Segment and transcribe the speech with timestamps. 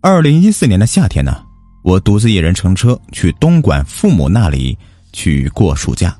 [0.00, 1.44] 二零一四年的夏天呢，
[1.82, 4.78] 我独自一人乘车去东莞父母那里
[5.12, 6.16] 去过暑假。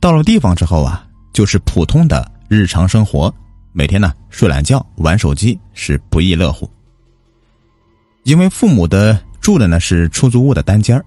[0.00, 3.32] 到了地方之后啊，就是普通的日常生活，
[3.72, 6.68] 每天呢睡懒觉、玩手机是不亦乐乎。
[8.24, 11.02] 因为父母的住的呢是出租屋的单间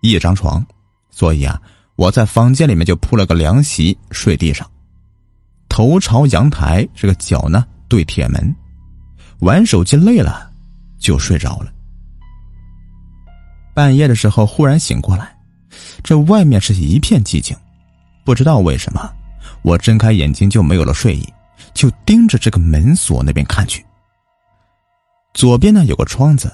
[0.00, 0.64] 一张床，
[1.10, 1.60] 所以啊，
[1.96, 4.66] 我在房间里面就铺了个凉席睡地上，
[5.68, 8.56] 头朝阳台，这个脚呢对铁门，
[9.40, 10.49] 玩手机累了。
[11.00, 11.72] 就睡着了。
[13.74, 15.34] 半夜的时候忽然醒过来，
[16.04, 17.56] 这外面是一片寂静，
[18.24, 19.10] 不知道为什么，
[19.62, 21.26] 我睁开眼睛就没有了睡意，
[21.72, 23.84] 就盯着这个门锁那边看去。
[25.32, 26.52] 左边呢有个窗子，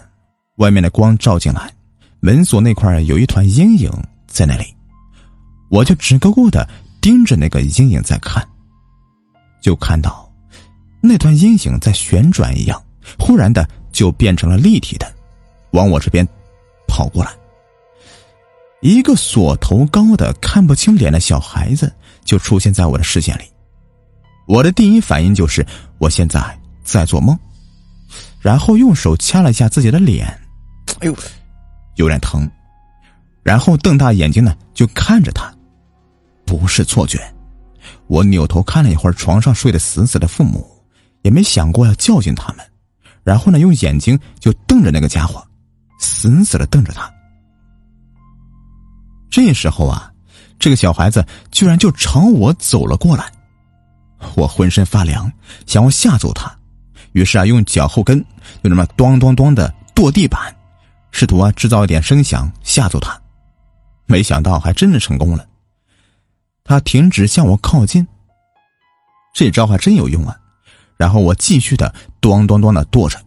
[0.56, 1.72] 外面的光照进来，
[2.20, 3.90] 门锁那块有一团阴影
[4.28, 4.76] 在那里，
[5.70, 6.68] 我就直勾勾的
[7.00, 8.46] 盯着那个阴影在看，
[9.60, 10.30] 就看到
[11.00, 12.80] 那团阴影在旋转一样，
[13.18, 13.68] 忽然的。
[13.96, 15.10] 就变成了立体的，
[15.70, 16.28] 往我这边
[16.86, 17.32] 跑过来。
[18.82, 21.90] 一个锁头高的、看不清脸的小孩子
[22.22, 23.44] 就出现在我的视线里。
[24.46, 26.38] 我的第一反应就是我现在
[26.84, 27.36] 在做梦，
[28.38, 30.26] 然后用手掐了一下自己的脸，
[31.00, 31.16] 哎呦，
[31.94, 32.46] 有点疼。
[33.42, 35.50] 然后瞪大眼睛呢，就看着他，
[36.44, 37.18] 不是错觉。
[38.08, 40.68] 我扭头看了一会儿床上睡得死死的父母，
[41.22, 42.64] 也没想过要教训他们。
[43.26, 45.44] 然后呢，用眼睛就瞪着那个家伙，
[45.98, 47.12] 死死的瞪着他。
[49.28, 50.12] 这时候啊，
[50.60, 53.32] 这个小孩子居然就朝我走了过来，
[54.36, 55.30] 我浑身发凉，
[55.66, 56.56] 想要吓走他，
[57.14, 58.20] 于是啊，用脚后跟
[58.62, 60.54] 就那么咚咚咚的跺地板，
[61.10, 63.20] 试图啊制造一点声响吓走他。
[64.06, 65.44] 没想到还真的成功了，
[66.62, 68.06] 他停止向我靠近。
[69.34, 70.38] 这招还真有用啊！
[70.96, 71.94] 然后我继续的
[72.26, 73.20] 咚咚咚的跺着，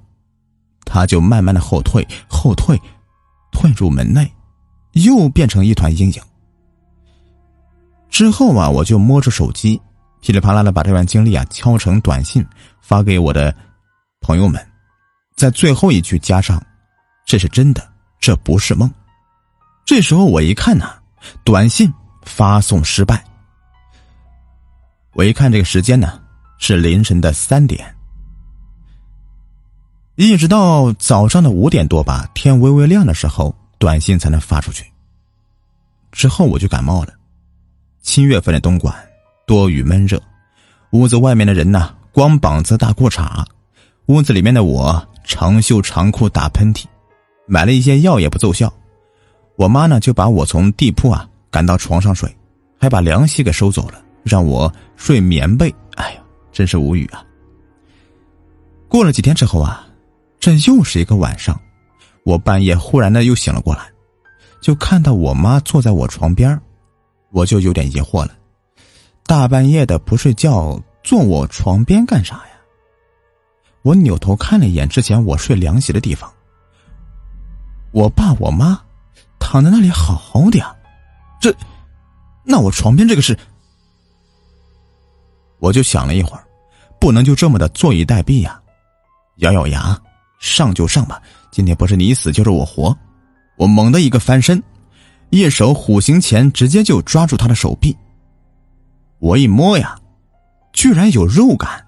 [0.84, 2.78] 他就慢慢的后退，后退，
[3.52, 4.30] 退入门内，
[4.92, 6.22] 又变成一团阴影。
[8.10, 9.82] 之后啊，我就摸着手机，
[10.20, 12.46] 噼里啪啦的把这段经历啊敲成短信
[12.82, 13.56] 发给我的
[14.20, 14.62] 朋友们，
[15.36, 16.62] 在最后一句加上
[17.26, 17.88] ：“这是真的，
[18.20, 18.92] 这不是梦。”
[19.86, 20.96] 这时候我一看呐，
[21.46, 21.90] 短信
[22.24, 23.24] 发送失败。
[25.14, 26.20] 我一看这个时间呢。
[26.62, 27.96] 是凌晨的三点，
[30.22, 34.84] 一直到早上的五点多吧，天微微亮的时候，短信才能发出去。
[36.12, 37.14] 之后我就感冒了。
[38.02, 38.94] 七月份的东莞
[39.48, 40.22] 多雨闷热，
[40.92, 43.46] 屋子外面的人呢，光膀子大裤衩，
[44.08, 46.84] 屋子里面的我长袖长裤打喷嚏，
[47.46, 48.70] 买了一些药也不奏效。
[49.56, 52.30] 我妈呢就把我从地铺啊赶到床上睡，
[52.78, 55.74] 还把凉席给收走了，让我睡棉被。
[55.96, 56.22] 哎呀！
[56.52, 57.24] 真是无语啊！
[58.90, 59.88] 过了几天之后啊，
[60.40, 61.60] 这又是一个晚上，
[62.24, 63.92] 我半夜忽然的又醒了过来，
[64.62, 66.60] 就看到我妈坐在我床边
[67.32, 68.32] 我就有点疑惑了：
[69.26, 72.44] 大半夜的不睡觉，坐我床边干啥呀？
[73.82, 76.32] 我扭头看了一眼之前我睡凉席的地方，
[77.92, 78.82] 我爸我妈
[79.40, 80.76] 躺在那里好好的呀，
[81.42, 81.54] 这，
[82.44, 83.38] 那我床边这个是？
[85.60, 86.44] 我就想了一会儿，
[87.00, 88.62] 不能就这么的坐以待毙呀！
[89.38, 90.02] 咬咬牙，
[90.40, 92.98] 上就上吧，今天不是你死就是我活。
[93.58, 94.62] 我猛的一个翻身，
[95.30, 97.96] 一手虎形钳直接就抓住他的手臂。
[99.20, 99.96] 我一摸呀，
[100.74, 101.86] 居然有肉感！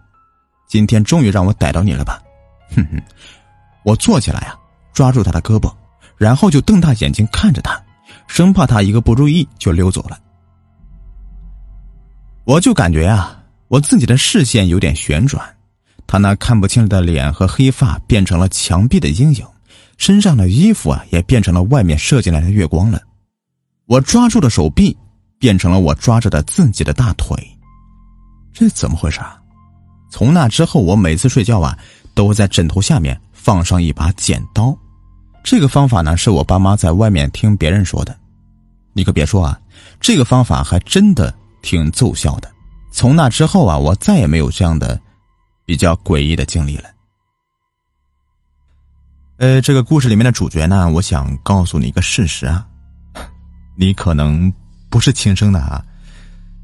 [0.68, 2.22] 今天终于让我逮到你了吧？
[2.76, 3.02] 哼哼！
[3.84, 4.56] 我坐起来啊，
[4.94, 5.74] 抓住他的胳膊，
[6.18, 7.82] 然后就瞪大眼睛看着他，
[8.28, 10.20] 生怕他一个不注意就溜走了。
[12.44, 13.38] 我就感觉啊。
[13.70, 15.56] 我自己的视线有点旋转，
[16.12, 19.48] 他那看不清的脸和黑发变成了墙壁的阴影，
[19.96, 23.02] 身上的衣服啊也变成了外面射进来的月光了。
[23.86, 24.98] 我抓住的手臂
[25.40, 27.34] 变成了我抓着的自己的大腿，
[28.52, 29.40] 这怎么回事啊？
[30.10, 31.80] 从那之后，我每次睡觉啊
[32.14, 34.78] 都会在枕头下面放上一把剪刀。
[35.42, 38.14] 这个方法呢是我爸妈在外面听别人说的，
[38.92, 39.58] 你可别说啊，
[40.02, 42.52] 这个方法还真的挺奏效的。
[42.92, 45.00] 从那之后啊，我再也没有这样的
[45.66, 46.90] 比较诡异的经历了。
[49.38, 52.68] 呃，这个故事里面的主角呢，我想告诉你一个事实啊，
[53.76, 54.54] 你可能
[54.90, 55.84] 不是亲生的啊。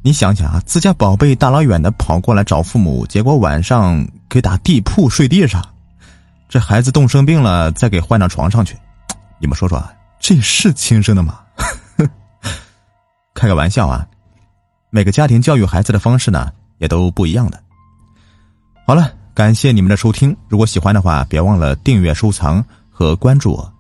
[0.04, 5.62] 你想想啊，自家宝贝大老远的跑过来找父母，结果晚上给打地铺睡地上，
[6.48, 8.78] 这孩子冻生病了，再给换到床上去，
[9.40, 9.84] 你们说说，
[10.20, 11.40] 这是亲生的吗？
[13.34, 14.08] 开个玩笑啊。
[14.90, 17.62] 每个家庭教育孩子的方式呢，也都不一样的。
[18.88, 23.77] 好了，感谢你们的收听，如果喜欢的话，别忘了订阅、收藏和关注我。